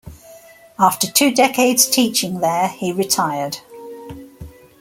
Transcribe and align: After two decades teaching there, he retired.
After 0.79 1.05
two 1.05 1.31
decades 1.31 1.87
teaching 1.87 2.39
there, 2.39 2.69
he 2.69 2.91
retired. 2.91 3.59